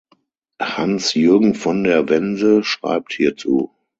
Hans 0.59 1.13
Jürgen 1.13 1.53
von 1.53 1.83
der 1.83 2.09
Wense 2.09 2.63
schreibt 2.63 3.13
hierzu. 3.13 3.69